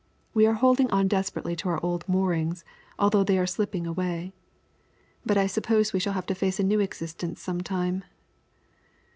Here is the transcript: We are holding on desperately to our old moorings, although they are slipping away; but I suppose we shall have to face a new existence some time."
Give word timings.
We 0.33 0.47
are 0.47 0.55
holding 0.55 0.89
on 0.89 1.07
desperately 1.07 1.55
to 1.57 1.69
our 1.69 1.85
old 1.85 2.09
moorings, 2.09 2.65
although 2.97 3.23
they 3.23 3.37
are 3.37 3.45
slipping 3.45 3.85
away; 3.85 4.33
but 5.23 5.37
I 5.37 5.45
suppose 5.45 5.93
we 5.93 5.99
shall 5.99 6.13
have 6.13 6.25
to 6.25 6.33
face 6.33 6.59
a 6.59 6.63
new 6.63 6.79
existence 6.79 7.39
some 7.39 7.61
time." 7.61 8.05